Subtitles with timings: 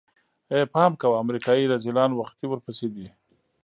[0.51, 3.07] ای پام کوه امريکايي رذيلان وختي ورپسې دي.